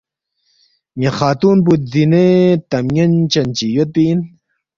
[0.99, 2.27] ن٘ی خاتُون پو دینے
[2.69, 4.19] تمن٘ین چن چی یودپی اِن